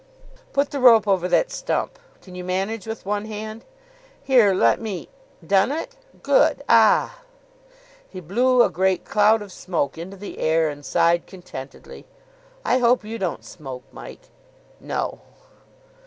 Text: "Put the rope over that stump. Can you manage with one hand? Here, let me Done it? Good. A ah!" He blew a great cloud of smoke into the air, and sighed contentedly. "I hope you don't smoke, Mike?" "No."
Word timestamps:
"Put 0.51 0.71
the 0.71 0.79
rope 0.79 1.07
over 1.07 1.27
that 1.27 1.51
stump. 1.51 1.99
Can 2.23 2.33
you 2.33 2.43
manage 2.43 2.87
with 2.87 3.05
one 3.05 3.25
hand? 3.25 3.63
Here, 4.23 4.51
let 4.51 4.81
me 4.81 5.09
Done 5.45 5.71
it? 5.71 5.93
Good. 6.23 6.61
A 6.61 6.65
ah!" 6.69 7.19
He 8.09 8.19
blew 8.19 8.63
a 8.63 8.69
great 8.71 9.05
cloud 9.05 9.43
of 9.43 9.51
smoke 9.51 9.99
into 9.99 10.17
the 10.17 10.39
air, 10.39 10.69
and 10.69 10.83
sighed 10.83 11.27
contentedly. 11.27 12.07
"I 12.65 12.79
hope 12.79 13.03
you 13.05 13.19
don't 13.19 13.45
smoke, 13.45 13.83
Mike?" 13.91 14.29
"No." 14.79 15.21